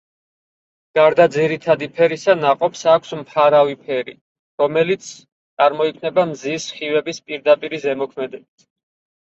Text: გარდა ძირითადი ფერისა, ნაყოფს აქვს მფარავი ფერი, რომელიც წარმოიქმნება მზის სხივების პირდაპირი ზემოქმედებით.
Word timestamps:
გარდა 0.99 1.27
ძირითადი 1.35 1.89
ფერისა, 1.97 2.35
ნაყოფს 2.39 2.81
აქვს 2.95 3.13
მფარავი 3.19 3.77
ფერი, 3.83 4.17
რომელიც 4.63 5.13
წარმოიქმნება 5.13 6.27
მზის 6.33 6.69
სხივების 6.73 7.25
პირდაპირი 7.31 7.85
ზემოქმედებით. 7.89 8.69